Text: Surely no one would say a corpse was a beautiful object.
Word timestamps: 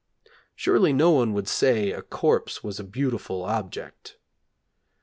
Surely 0.55 0.91
no 0.93 1.11
one 1.11 1.31
would 1.31 1.47
say 1.47 1.91
a 1.91 2.01
corpse 2.01 2.63
was 2.63 2.79
a 2.79 2.83
beautiful 2.83 3.43
object. 3.43 4.17